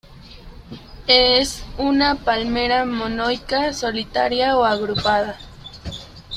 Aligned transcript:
Es 1.05 1.63
una 1.77 2.15
palmera 2.15 2.85
monoica, 2.85 3.71
solitaria 3.71 4.57
o 4.57 4.63
agrupada. 4.63 5.37